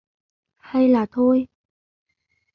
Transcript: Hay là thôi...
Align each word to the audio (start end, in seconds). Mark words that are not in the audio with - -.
Hay 0.57 0.87
là 0.87 1.05
thôi... 1.05 1.47